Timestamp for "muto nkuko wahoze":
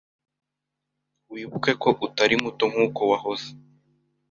2.43-3.49